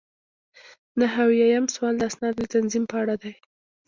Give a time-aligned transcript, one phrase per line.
[0.99, 3.33] نهه اویایم سوال د اسنادو د تنظیم په اړه دی.